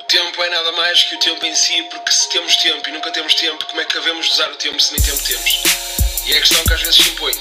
[0.00, 2.92] O tempo é nada mais que o tempo em si, porque se temos tempo e
[2.92, 5.62] nunca temos tempo, como é que devemos usar o tempo se nem tempo temos?
[6.26, 7.32] E é a questão que às vezes se impõe.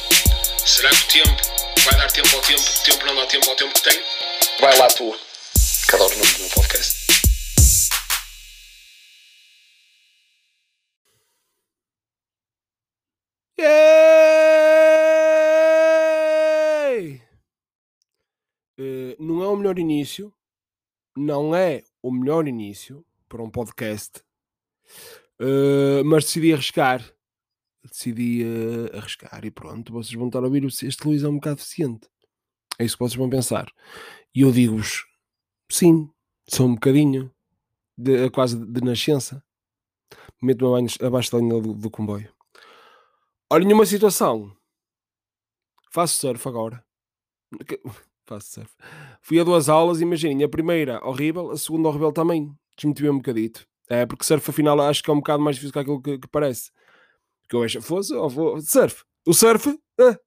[0.65, 1.41] Será que o tempo
[1.83, 4.03] vai dar tempo ao tempo, o tempo não dá tempo ao tempo que tem?
[4.59, 5.17] Vai lá tu,
[5.89, 7.05] que adoro o nome do meu podcast.
[13.57, 13.65] Yay!
[18.77, 20.33] Eh, não é o melhor início,
[21.15, 24.23] não é o melhor início para um podcast,
[25.39, 27.03] eh, mas decidi arriscar.
[27.83, 30.63] Decidi eh, arriscar e pronto, vocês vão estar a ouvir.
[30.65, 32.09] Este Luís é um bocado deficiente.
[32.79, 33.71] É isso que vocês vão pensar.
[34.33, 35.05] E eu digo-vos:
[35.71, 36.09] sim,
[36.49, 37.31] sou um bocadinho,
[37.97, 39.43] de, quase de nascença.
[40.41, 42.33] Meto-me abaixo da linha do, do comboio.
[43.51, 44.55] Olhem uma situação.
[45.91, 46.83] Faço surf agora.
[48.25, 48.73] Faço surf.
[49.21, 52.51] Fui a duas aulas, imaginem, a primeira horrível, a segunda horrível também.
[52.75, 53.67] Desmotivei um bocadito.
[53.87, 56.27] É, porque surf afinal acho que é um bocado mais difícil que aquilo que, que
[56.27, 56.71] parece.
[57.47, 59.03] Que eu acho, fosse, ou vou, surf.
[59.27, 59.79] O surf?
[59.99, 60.19] Ah,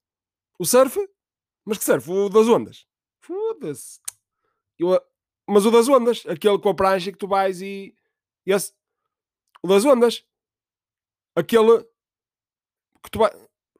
[0.58, 0.96] o surf?
[1.64, 2.10] Mas que surf?
[2.10, 2.86] O das ondas?
[3.20, 4.00] Foda-se.
[4.78, 5.02] Eu, ah,
[5.48, 7.94] Mas o das ondas, aquele com a prancha que tu vais e.
[8.46, 8.72] Esse.
[9.62, 10.24] O das ondas.
[11.34, 11.82] Aquele
[13.02, 13.30] que tu vai.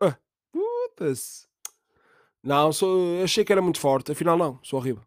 [0.00, 0.18] Ah,
[0.52, 1.47] puta-se.
[2.42, 5.04] Não, sou, achei que era muito forte, afinal não, sou horrível.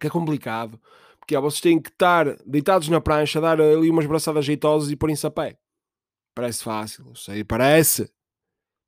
[0.00, 0.80] Que é complicado.
[1.18, 5.26] Porque vocês têm que estar deitados na prancha, dar ali umas braçadas jeitosas e porem-se
[5.26, 5.58] a pé.
[6.34, 8.10] Parece fácil, eu sei, parece.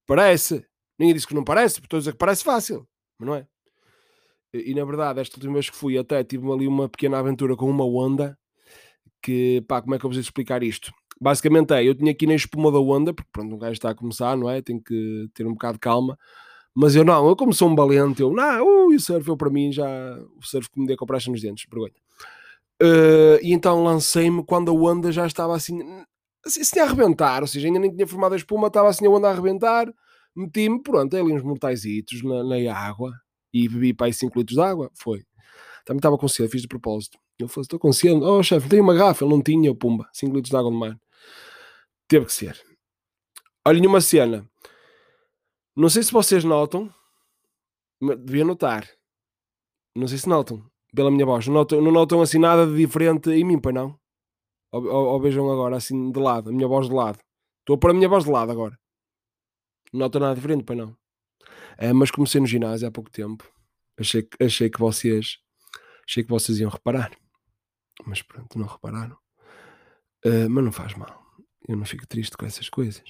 [0.06, 0.64] Parece.
[0.98, 3.46] Ninguém disse que não parece, porque estou a dizer que parece fácil, mas não é.
[4.54, 7.56] E, e, na verdade, esta última vez que fui, até tive ali uma pequena aventura
[7.56, 8.38] com uma onda.
[9.22, 10.92] Que pá, como é que eu vos explicar isto?
[11.22, 13.94] basicamente é, eu tinha aqui na espuma da onda, porque pronto, um gajo está a
[13.94, 14.60] começar, não é?
[14.60, 16.18] Tem que ter um bocado de calma.
[16.74, 19.50] Mas eu não, eu como sou um valente, eu, não, ui, o surf eu para
[19.50, 19.86] mim já,
[20.36, 21.92] o surf que me deu com a praxe nos dentes, vergonha.
[22.82, 25.80] Uh, e então lancei-me quando a onda já estava assim,
[26.44, 29.10] assim, assim a arrebentar, ou seja, ainda nem tinha formado a espuma, estava assim a
[29.10, 29.92] onda a arrebentar,
[30.34, 33.12] meti-me, pronto, ali uns mortaisitos na, na água,
[33.52, 35.22] e bebi para aí 5 litros de água, foi.
[35.84, 37.18] Também estava com sede, fiz de propósito.
[37.38, 40.34] Eu falei, estou com sede, oh chefe, tem uma garrafa, ele não tinha, pumba, 5
[40.34, 40.98] litros de água no mar.
[42.08, 42.58] Teve que ser.
[43.66, 44.48] Olhem uma cena.
[45.76, 46.92] Não sei se vocês notam,
[48.24, 48.88] devia notar.
[49.96, 51.46] Não sei se notam, pela minha voz.
[51.46, 53.98] Não notam, não notam assim nada de diferente em mim, pois não?
[54.72, 57.18] Ou, ou, ou agora assim de lado, a minha voz de lado.
[57.60, 58.78] Estou a pôr a minha voz de lado agora.
[59.92, 60.96] Não notam nada diferente, pois não?
[61.76, 63.50] É, mas comecei no ginásio há pouco tempo.
[63.98, 65.38] Achei, que- achei que vocês
[66.08, 67.12] achei que vocês iam reparar.
[68.06, 69.16] Mas pronto, não repararam.
[70.24, 71.22] Ah, mas não faz mal.
[71.68, 73.02] Eu não fico triste com essas coisas.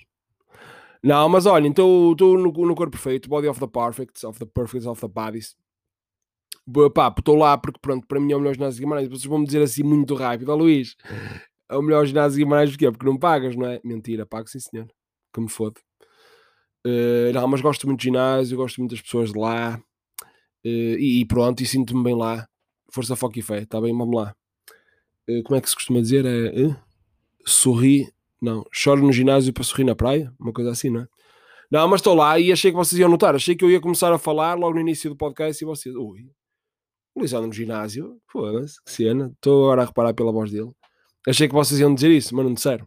[1.03, 4.87] Não, mas olhem, estou no, no corpo perfeito, body of the perfect, of the perfect,
[4.87, 5.57] of the bodies.
[6.95, 9.09] Pá, estou lá porque pronto, para mim é o melhor ginásio de Guimarães.
[9.09, 10.97] Vocês vão me dizer assim muito rápido, ó Luís,
[11.69, 12.91] é o melhor ginásio de Guimarães porquê?
[12.91, 13.81] Porque não pagas, não é?
[13.83, 14.87] Mentira, pago sim senhor,
[15.33, 15.77] que me fode.
[16.87, 19.81] Eh, não, mas gosto muito de ginásio, gosto muito das pessoas de lá
[20.65, 22.49] Eh, e, e pronto, e sinto-me bem lá.
[22.91, 24.35] Força, foco e fé, está bem, vamos lá.
[25.29, 26.25] Eh, como é que se costuma dizer?
[26.27, 26.77] É eh?
[27.47, 31.07] sorri, não, choro no ginásio para sorrir na praia, uma coisa assim, não é?
[31.71, 33.35] Não, mas estou lá e achei que vocês iam notar.
[33.35, 36.29] Achei que eu ia começar a falar logo no início do podcast e vocês, ui,
[37.17, 39.31] Luís no ginásio, foda-se, que cena.
[39.35, 40.71] Estou agora a reparar pela voz dele.
[41.27, 42.87] Achei que vocês iam dizer isso, mas não disseram.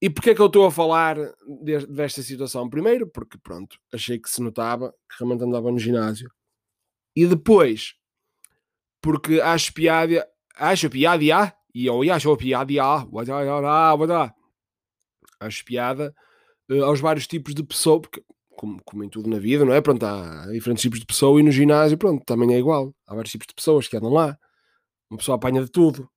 [0.00, 1.16] E porquê é que eu estou a falar
[1.64, 2.68] de- desta situação?
[2.70, 6.30] Primeiro, porque pronto, achei que se notava que realmente andava no ginásio.
[7.16, 7.94] E depois,
[9.00, 10.24] porque acho piada,
[10.56, 12.72] acho piada, e eu acho piada,
[15.40, 16.14] acho piada
[16.70, 18.22] eh, aos vários tipos de pessoa, porque
[18.56, 19.80] como, como em tudo na vida, não é?
[19.80, 22.94] Pronto, há diferentes tipos de pessoa e no ginásio, pronto, também é igual.
[23.06, 24.36] Há vários tipos de pessoas que andam lá.
[25.10, 26.08] Uma pessoa apanha de tudo.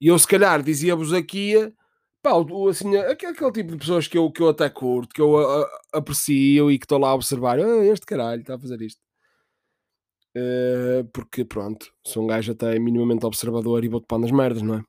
[0.00, 1.54] E eu, se calhar, dizia-vos aqui,
[2.22, 2.32] pá,
[2.70, 5.98] assim, aquele tipo de pessoas que eu, que eu até curto, que eu a- a-
[5.98, 7.58] aprecio e que estou lá a observar.
[7.60, 9.00] Ah, este caralho está a fazer isto.
[10.34, 14.76] Eh, porque, pronto, sou um gajo até minimamente observador e vou-te pôr nas merdas, não
[14.76, 14.84] é?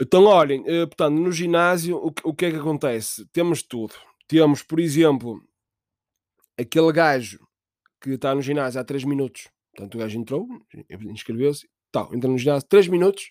[0.00, 3.24] Então, olhem, eh, portanto, no ginásio, o, que- o que é que acontece?
[3.32, 3.94] Temos tudo.
[4.26, 5.42] Temos, por exemplo,
[6.58, 7.38] aquele gajo
[8.00, 9.48] que está no ginásio há 3 minutos.
[9.74, 10.46] Portanto, o gajo entrou,
[11.10, 13.30] inscreveu-se, tal, entra no ginásio 3 minutos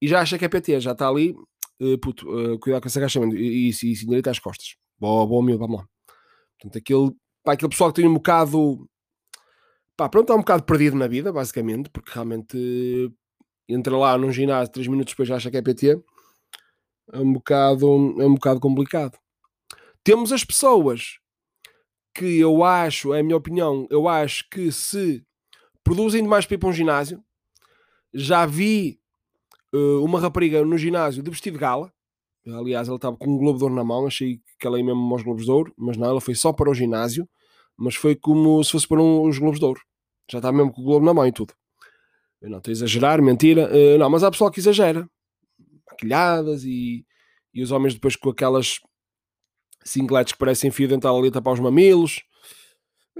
[0.00, 1.34] e já acha que é PT, já está ali,
[1.80, 4.76] eh, puto, eh, cuidado com esse agachamento e, e, e, e direito às costas.
[4.98, 5.88] Boa, boa, meu, vamos lá.
[6.60, 7.10] Portanto, aquele,
[7.42, 8.88] pá, aquele pessoal que tem um bocado,
[9.98, 13.10] pá, pronto, está um bocado perdido na vida, basicamente, porque realmente eh,
[13.68, 16.00] entra lá num ginásio 3 minutos depois já acha que é PT,
[17.12, 17.86] é um bocado,
[18.20, 19.18] é um bocado complicado.
[20.04, 21.18] Temos as pessoas
[22.14, 25.24] que eu acho, é a minha opinião, eu acho que se
[25.82, 27.20] produzem demais para ir para um ginásio.
[28.14, 29.00] Já vi
[29.74, 31.92] uh, uma rapariga no ginásio de vestido de gala.
[32.46, 34.06] Aliás, ela estava com um globo de ouro na mão.
[34.06, 36.70] Achei que ela ia mesmo aos globos de ouro, mas não, ela foi só para
[36.70, 37.28] o ginásio.
[37.78, 39.80] Mas foi como se fosse para um, os globos de ouro.
[40.30, 41.54] Já está mesmo com o globo na mão e tudo.
[42.40, 43.70] Eu não estou a exagerar, mentira.
[43.72, 45.08] Uh, não, mas há pessoal que exagera.
[45.90, 47.06] Maquilhadas e,
[47.54, 48.80] e os homens depois com aquelas
[49.84, 52.22] singletes que parecem fio dental ali tapar os mamilos.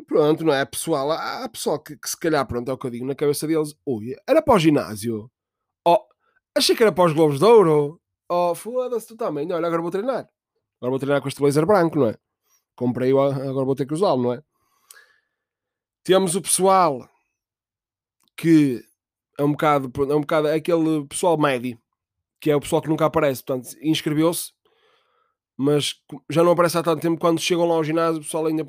[0.06, 0.64] Pronto, não é?
[0.64, 3.46] Pessoal, há pessoal que, que, se calhar, pronto, é o que eu digo na cabeça
[3.46, 3.75] deles.
[3.87, 5.31] Ui, era para o ginásio.
[5.87, 6.05] Oh,
[6.56, 8.00] achei que era para os Globos de Ouro.
[8.28, 9.50] Oh, foda-se tu também.
[9.52, 10.28] Olha, agora vou treinar.
[10.81, 12.16] Agora vou treinar com este blazer branco, não é?
[12.76, 14.43] Comprei-o, agora vou ter que usá-lo, não é?
[16.08, 17.06] Temos o pessoal
[18.34, 18.82] que
[19.38, 21.78] é um bocado, é um bocado aquele pessoal médio,
[22.40, 23.44] que é o pessoal que nunca aparece.
[23.44, 24.52] Portanto, inscreveu-se,
[25.55, 25.96] mas
[26.31, 27.20] já não aparece há tanto tempo.
[27.20, 28.66] Quando chegam lá ao ginásio, o pessoal ainda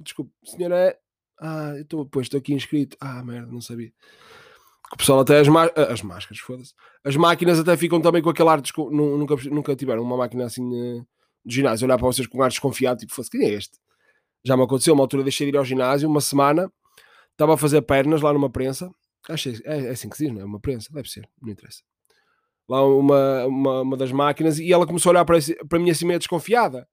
[0.00, 0.98] Desculpe, senhora é.
[1.38, 2.96] Ah, eu estou, pois, estou aqui inscrito.
[2.98, 3.92] Ah, merda, não sabia.
[4.90, 5.48] O pessoal até as,
[5.90, 6.72] as máscaras, foda-se.
[7.04, 8.62] As máquinas até ficam também com aquele ar.
[8.62, 8.90] Desco...
[8.90, 11.06] Nunca, nunca tiveram uma máquina assim uh,
[11.44, 11.84] de ginásio.
[11.84, 13.78] Olhar para vocês com um ar desconfiado, tipo, foda-se, quem é este?
[14.42, 16.72] Já me aconteceu uma altura, deixei de ir ao ginásio, uma semana,
[17.38, 18.90] estava a fazer pernas lá numa prensa.
[19.28, 20.44] Acho é, é assim que se diz, não é?
[20.44, 21.82] Uma prensa, deve ser, não interessa.
[22.68, 25.38] Lá uma, uma, uma das máquinas e ela começou a olhar para,
[25.68, 26.86] para mim assim meio desconfiada.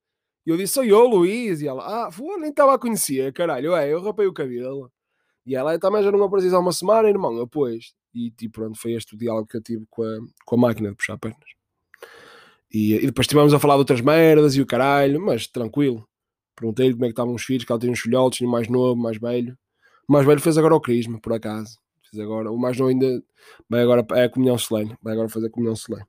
[0.46, 1.62] E eu disse, sou eu, Luís.
[1.62, 3.76] E ela, ah, foi, nem estava a conhecer, caralho.
[3.76, 4.92] É, eu rapei o cabelo.
[5.46, 7.36] E ela, também já não apareces há uma semana, irmão.
[7.36, 7.94] Eu, pois.
[8.14, 10.90] E tipo, pronto, foi este o diálogo que eu tive com a, com a máquina
[10.90, 11.50] de puxar pernas.
[12.72, 16.08] E, e depois estivemos a falar de outras merdas e o caralho, mas tranquilo.
[16.56, 19.18] Perguntei-lhe como é que estavam os filhos, que ela tem uns filhotes, mais novo, mais
[19.18, 19.58] velho.
[20.08, 21.78] O mais velho fez agora o crisma, por acaso.
[22.10, 22.52] Fez agora.
[22.52, 23.24] O mais novo ainda
[23.70, 24.96] vai agora, é a comunhão solene.
[25.02, 26.06] Vai agora fazer a comunhão solene.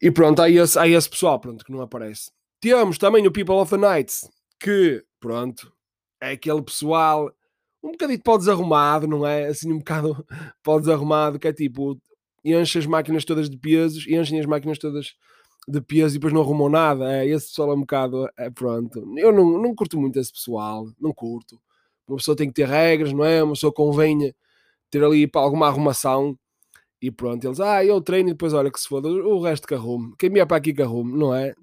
[0.00, 2.30] E pronto, há esse, há esse pessoal, pronto, que não aparece.
[2.60, 4.28] Temos também o People of the Nights,
[4.60, 5.72] que, pronto,
[6.20, 7.32] é aquele pessoal
[7.82, 9.46] um bocadinho para desarrumado, não é?
[9.46, 10.26] Assim, um bocado
[10.62, 11.98] para desarrumado, que é tipo,
[12.44, 15.14] enche as máquinas todas de pesos, enchem as máquinas todas
[15.66, 17.12] de peso e depois não arrumam nada.
[17.12, 19.04] É, esse pessoal é um bocado, é, pronto.
[19.16, 21.60] Eu não, não curto muito esse pessoal, não curto.
[22.08, 23.42] Uma pessoa tem que ter regras, não é?
[23.42, 24.34] Uma pessoa convém
[24.90, 26.38] ter ali para alguma arrumação
[27.00, 27.46] e pronto.
[27.46, 30.14] Eles, ah, eu treino e depois olha que se foda, o resto que arrume.
[30.18, 31.54] Quem me é para aqui que arrume, não é?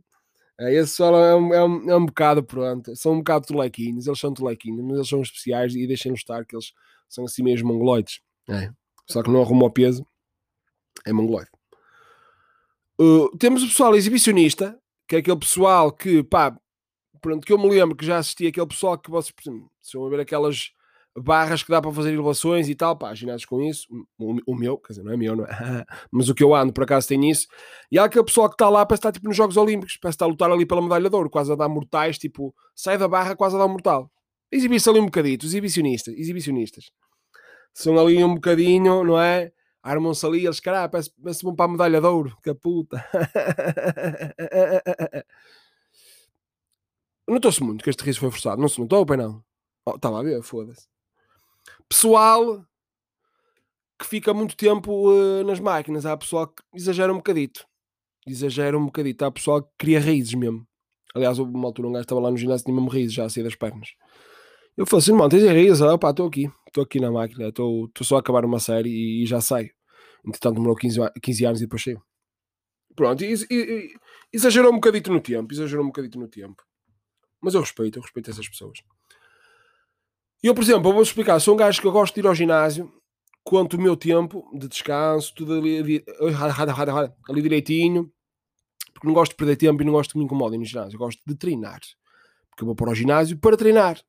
[0.57, 4.07] É, esse solo é um, é, um, é um bocado, pronto, são um bocado tulequinhos,
[4.07, 6.71] eles são tulequinhos, mas eles são especiais e deixem-nos estar que eles
[7.09, 8.21] são assim mesmo mongoloides.
[8.50, 8.69] É.
[9.06, 10.06] Só que não arrumam o peso,
[11.06, 11.50] é mongoloide.
[13.00, 16.57] Uh, temos o pessoal exibicionista, que é aquele pessoal que, pá,
[17.21, 19.33] pronto, que eu me lembro que já assisti aquele pessoal que vocês,
[19.94, 20.71] vão ver aquelas
[21.17, 23.88] barras que dá para fazer elevações e tal, pá, ginásios com isso,
[24.19, 25.47] o, o, meu, quer dizer, não é meu, não é?
[26.12, 27.47] mas o que eu ando por acaso tem isso,
[27.89, 30.25] e há aquele pessoal que está lá, parece estar tipo nos Jogos Olímpicos, parece estar
[30.25, 33.35] a lutar ali pela medalha de ouro, quase a dar mortais, tipo, sai da barra
[33.35, 34.11] quase a dar um mortal.
[34.51, 36.91] Exibir-se ali um bocadito, exibicionistas, exibicionistas.
[37.73, 39.51] São ali um bocadinho, não é?
[39.81, 43.03] Armam-se ali, eles, caralho, parece, parece bom para a medalha de ouro, que puta.
[47.27, 49.44] Notou-se muito que este riso foi forçado, não se notou, pai não?
[49.86, 50.88] Oh, estava a ver, foda-se
[51.89, 52.66] pessoal
[53.98, 56.06] que fica muito tempo uh, nas máquinas.
[56.06, 57.66] Há pessoal que exagera um bocadito.
[58.27, 59.24] Exagera um bocadito.
[59.24, 60.68] Há pessoal que cria raízes mesmo.
[61.13, 63.30] Aliás, houve uma altura um gajo estava lá no ginásio tinha mesmo raízes já a
[63.30, 63.89] sair das pernas.
[64.75, 65.81] Eu falei assim, irmão, tens raízes?
[65.81, 66.51] Ah, pá, estou aqui.
[66.68, 67.48] Estou aqui na máquina.
[67.48, 69.71] Estou só a acabar uma série e, e já saio.
[70.28, 72.02] Entretanto, demorou 15, 15 anos e depois saio.
[72.95, 73.94] Pronto, e, e,
[74.33, 75.54] exagerou um bocadito no tempo.
[75.54, 76.61] Exagerou um bocadito no tempo.
[77.42, 78.80] Mas eu respeito, eu respeito essas pessoas.
[80.42, 82.92] Eu, por exemplo, vou explicar, sou um gajo que eu gosto de ir ao ginásio,
[83.44, 86.04] quanto o meu tempo de descanso, tudo ali,
[87.30, 88.11] ali direitinho,
[88.94, 90.99] porque não gosto de perder tempo e não gosto que me incomodem no ginásio, eu
[90.99, 91.80] gosto de treinar,
[92.49, 94.01] porque eu vou para o ginásio para treinar.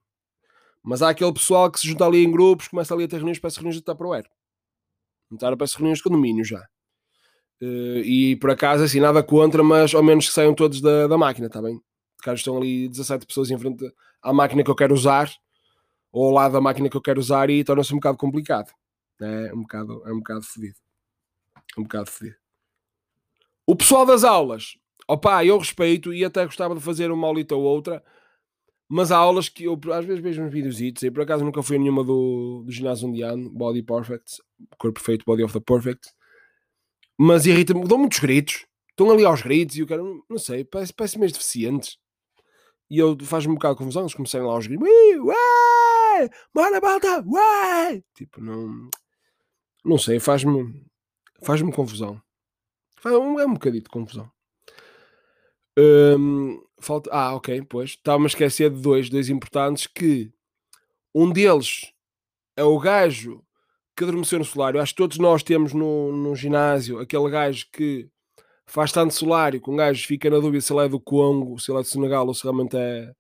[0.83, 3.39] Mas há aquele pessoal que se junta ali em grupos, começa ali a ter reuniões,
[3.39, 3.85] peço reuniões de.
[5.31, 6.61] Não peço reuniões de condomínio já.
[7.61, 11.19] Uh, e por acaso, assim, nada contra, mas ao menos que saiam todos da, da
[11.19, 11.81] máquina, está bem?
[12.27, 13.89] Caso estão ali 17 pessoas em frente
[14.21, 15.31] à máquina que eu quero usar,
[16.11, 18.73] ou ao lado da máquina que eu quero usar e torna-se um bocado complicado.
[19.21, 20.75] É um bocado, é um bocado fedido.
[21.79, 22.37] Um bocado fedido.
[23.65, 27.63] O pessoal das aulas, opá, eu respeito e até gostava de fazer uma aulita ou
[27.63, 28.03] outra,
[28.89, 31.77] mas há aulas que eu às vezes vejo uns videozitos e por acaso nunca fui
[31.77, 34.43] a nenhuma do, do ginásio ano Body Perfect,
[34.77, 36.09] Corpo Perfeito, Body of the Perfect,
[37.17, 40.93] mas irrita-me, dão muitos gritos, estão ali aos gritos e eu quero, não sei, parece,
[40.93, 41.99] parece deficientes.
[42.89, 47.25] E eu faz-me um bocado de confusão, eles começaram lá aos gritos, ué, bora, malta,
[47.27, 48.03] ué!
[48.15, 48.89] Tipo, não.
[49.85, 50.85] Não sei, faz-me.
[51.43, 52.21] Faz-me confusão.
[52.97, 54.31] Faz, é um bocadinho de confusão.
[55.79, 57.91] Hum, falta, ah, ok, pois.
[57.91, 60.33] Estava-me a esquecer de dois, dois importantes que
[61.15, 61.93] um deles
[62.57, 63.43] é o gajo
[63.97, 64.81] que adormeceu no solário.
[64.81, 68.09] Acho que todos nós temos no, no ginásio aquele gajo que
[68.67, 71.71] faz tanto solário que um gajo fica na dúvida se ele é do Congo, se
[71.71, 73.13] ele é do Senegal ou se realmente é,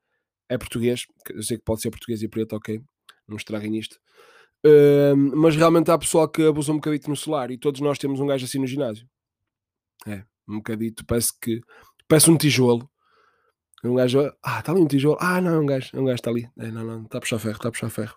[0.49, 1.07] é português.
[1.31, 2.81] Eu sei que pode ser português e preto, ok.
[3.29, 3.99] Não estraguem isto.
[4.65, 8.19] Uh, mas realmente há pessoal que abusa um bocadito no solar e todos nós temos
[8.21, 9.09] um gajo assim no ginásio.
[10.07, 11.61] É, um bocadito, parece que
[12.09, 12.89] parece um tijolo.
[13.85, 15.17] Um gajo, ah, está ali um tijolo.
[15.21, 16.49] Ah, não, é um gajo, é um gajo está ali.
[16.59, 18.17] É, não, não, está a puxar ferro, está a puxar ferro.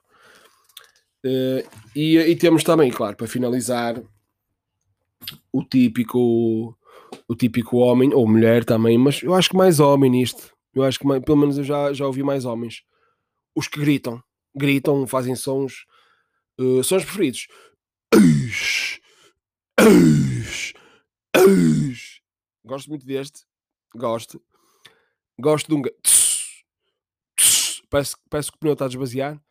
[1.23, 4.01] Uh, e, e, temos também, claro, para finalizar,
[5.51, 6.77] o típico
[7.27, 10.53] o típico homem, ou mulher também, mas eu acho que mais homem nisto.
[10.73, 12.83] Eu acho que mais, pelo menos eu já, já ouvi mais homens.
[13.55, 14.23] Os que gritam,
[14.55, 15.85] gritam, fazem sons,
[16.59, 17.47] uh, sons preferidos.
[22.63, 23.45] Gosto muito deste.
[23.95, 24.41] Gosto.
[25.39, 25.81] Gosto de um.
[27.89, 29.41] Parece, parece que o pneu está a desbasear.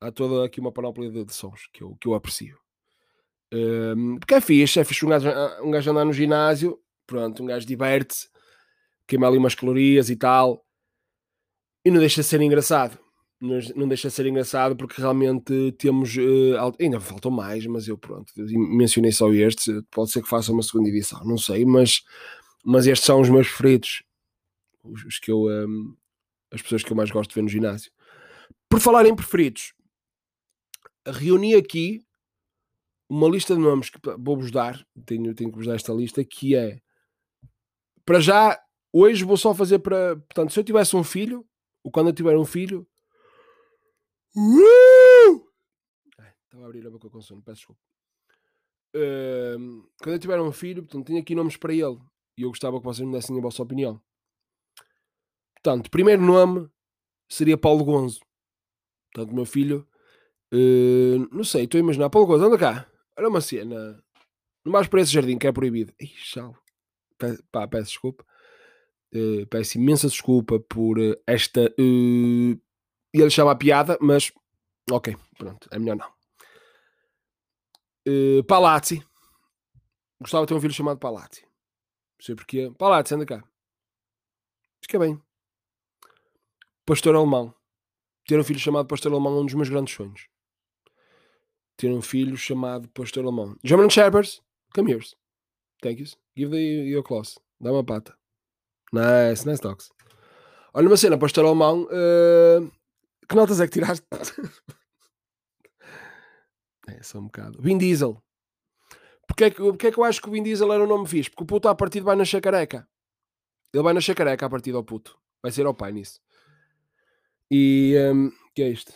[0.00, 2.58] Há toda aqui uma panóplia de, de sons que eu, que eu aprecio.
[3.52, 5.28] Um, porque é fixe, é fixe um gajo,
[5.62, 8.28] um gajo andar no ginásio, pronto, um gajo diverte-se,
[9.06, 10.64] queima ali umas calorias e tal,
[11.84, 12.98] e não deixa de ser engraçado.
[13.40, 16.16] Não, não deixa de ser engraçado porque realmente temos.
[16.16, 19.80] Uh, ainda faltam mais, mas eu pronto, mencionei só estes.
[19.90, 22.02] Pode ser que faça uma segunda edição, não sei, mas,
[22.64, 24.02] mas estes são os meus preferidos.
[24.82, 25.44] Os, os que eu.
[25.44, 25.96] Um,
[26.50, 27.92] as pessoas que eu mais gosto de ver no ginásio.
[28.68, 29.72] Por falar em preferidos,
[31.06, 32.02] reuni aqui
[33.08, 36.54] uma lista de nomes que vou-vos dar, tenho, tenho que vos dar esta lista, que
[36.54, 36.80] é
[38.04, 38.58] para já,
[38.92, 40.16] hoje vou só fazer para.
[40.16, 41.46] Portanto, se eu tivesse um filho,
[41.84, 42.86] ou quando eu tiver um filho.
[44.36, 45.48] Uh!
[46.44, 47.80] estava a abrir a boca com sono, peço desculpa.
[48.96, 51.98] Uh, quando eu tiver um filho, portanto, tenho aqui nomes para ele
[52.36, 54.00] e eu gostava que vocês me dessem a vossa opinião.
[55.56, 56.70] Portanto, primeiro nome
[57.28, 58.20] seria Paulo Gonzo.
[59.12, 59.86] Portanto, meu filho,
[60.52, 62.10] uh, não sei, estou a imaginar.
[62.10, 62.90] Paulo Gonzo, anda cá.
[63.18, 64.00] Olha uma cena.
[64.64, 65.92] Não vais para esse jardim que é proibido.
[66.00, 66.38] Ixi,
[67.50, 68.24] Pá, peço desculpa.
[69.12, 71.74] Uh, peço imensa desculpa por uh, esta.
[71.80, 72.60] Uh,
[73.12, 74.30] ele chama a piada, mas.
[74.90, 76.12] Ok, pronto, é melhor não.
[78.06, 79.04] Uh, Palazzi.
[80.20, 81.42] Gostava de ter um filho chamado Palazzi.
[81.42, 82.72] Não sei porquê.
[82.78, 83.42] Palazzi, anda cá.
[84.80, 85.20] Fica bem.
[86.86, 87.52] Pastor alemão.
[88.26, 90.28] Ter um filho chamado Pastor alemão é um dos meus grandes sonhos
[91.78, 93.56] ter um filho chamado Pastor Alemão.
[93.64, 94.42] German Shepherds,
[94.74, 95.02] come here.
[95.80, 96.06] Thank you.
[96.36, 97.38] Give the, your claws.
[97.60, 98.18] Dá uma pata.
[98.92, 99.90] Nice, nice dogs.
[100.74, 101.84] Olha uma cena, Pastor Alemão.
[101.84, 102.68] Uh,
[103.28, 104.04] que notas é que tiraste?
[106.88, 107.62] é, só um bocado.
[107.62, 108.20] Vin Diesel.
[109.26, 111.06] Porquê é, que, porquê é que eu acho que o Vin Diesel era um nome
[111.06, 111.30] fixe?
[111.30, 112.88] Porque o puto à partida vai na chacareca.
[113.72, 115.16] Ele vai na chacareca a partir do puto.
[115.40, 116.20] Vai ser ao pai nisso.
[117.48, 117.94] E.
[118.12, 118.92] Um, que é isto?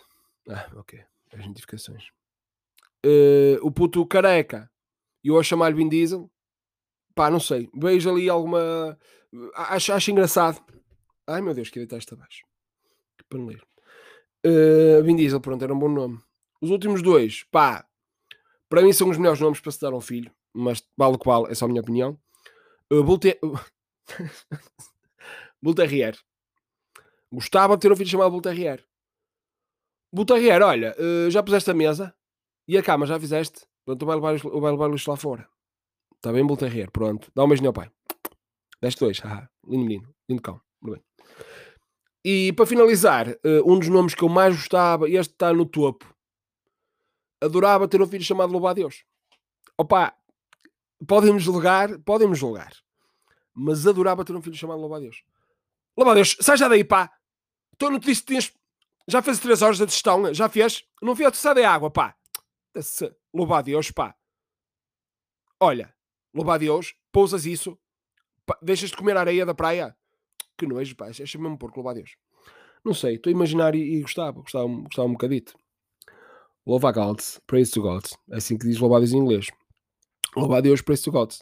[0.49, 1.01] Ah, ok.
[1.33, 2.11] As notificações
[3.05, 4.71] uh, o puto careca
[5.25, 6.31] e eu a chamar-lhe Vin Diesel,
[7.15, 8.99] pá, não sei, vejo ali alguma.
[9.55, 10.61] Acho, acho engraçado.
[11.27, 12.45] Ai meu Deus, que deitar esta abaixo.
[13.17, 13.67] Que paneleiro.
[14.45, 16.19] Uh, Vin Diesel, pronto, era um bom nome.
[16.61, 17.87] Os últimos dois, pá,
[18.69, 21.27] para mim são os melhores nomes para se dar um filho, mas vale o que
[21.27, 22.19] vale, é só a minha opinião.
[22.93, 23.19] Uh, Bull,
[25.63, 26.19] Bull Terrier.
[27.33, 28.85] Gostava de ter um filho chamado Bull Terrier.
[30.13, 32.15] Bull Terrier, olha, uh, já puseste a mesa?
[32.67, 33.67] E a cama, já fizeste?
[33.85, 35.49] Pronto, vai levar, vai levar o lixo lá fora.
[36.17, 36.91] Está bem, Bolterrier.
[36.91, 37.31] Pronto.
[37.35, 37.91] Dá um beijinho ao pai.
[38.81, 39.21] Deste dois.
[39.25, 40.15] Ah, lindo menino.
[40.29, 40.61] Lindo cão.
[40.81, 41.05] Muito bem.
[42.25, 46.15] E para finalizar, uh, um dos nomes que eu mais gostava, este está no topo.
[47.43, 49.05] Adorava ter um filho chamado Louva a Deus.
[49.77, 50.15] Opa,
[51.09, 52.73] podem-me julgar, podem-me julgar.
[53.53, 55.25] Mas adorava ter um filho chamado Louva a Deus.
[55.97, 57.11] Louva a Deus, sai já daí, pá.
[57.73, 58.53] Estou no que tinhas.
[59.09, 60.33] Já fez 3 horas de gestão?
[60.33, 60.85] Já fez?
[61.03, 61.37] Não fez?
[61.37, 62.15] Sai da água, pá.
[62.81, 64.15] Se, louva a Deus, pá.
[65.61, 65.95] Olha,
[66.35, 67.79] louva a Deus, pousas isso,
[68.61, 69.97] deixas de comer areia da praia.
[70.57, 71.09] Que nojo, pá.
[71.09, 72.17] Achei mesmo porco, louva a Deus.
[72.85, 75.57] Não sei, estou a imaginar e, e gostava, gostava, gostava um bocadito.
[76.67, 78.05] Louva a God, praise to God.
[78.31, 79.47] É assim que diz louva a Deus em inglês.
[80.37, 81.33] Louva a Deus, praise to God.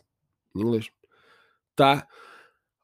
[0.55, 0.91] Em inglês.
[1.77, 2.07] Tá?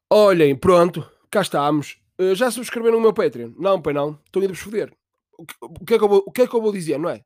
[0.09, 1.99] Olhem, pronto, cá estamos.
[2.19, 3.53] Uh, já subscreveram o meu Patreon?
[3.57, 4.19] Não, pai, não.
[4.25, 4.95] Estão indo-vos foder.
[5.37, 7.09] O que, o, que é que vou, o que é que eu vou dizer, não
[7.09, 7.23] é?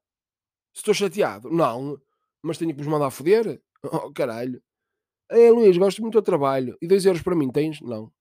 [0.73, 1.49] Estou chateado?
[1.49, 1.99] Não.
[2.41, 3.61] Mas tenho que vos mandar foder?
[3.83, 4.61] Oh, caralho.
[5.27, 6.77] É, Luís, gosto muito do trabalho.
[6.79, 7.81] E 2 euros para mim tens?
[7.81, 8.13] Não.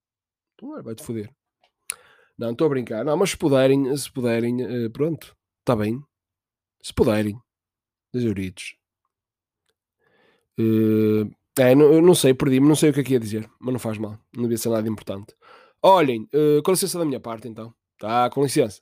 [0.54, 1.30] Então, vai-te foder.
[2.38, 3.04] Não, estou a brincar.
[3.04, 5.36] Não, mas se puderem, se puderem, uh, pronto.
[5.58, 6.02] Está bem.
[6.82, 7.38] Se puderem.
[8.14, 8.74] 2 euritos.
[10.58, 12.66] Uh, é, não, não sei, perdi-me.
[12.66, 13.50] Não sei o que é que ia dizer.
[13.60, 14.18] Mas não faz mal.
[14.34, 15.34] Não devia ser nada importante.
[15.82, 17.74] Olhem, uh, com licença da minha parte, então.
[17.98, 18.80] Tá, com licença.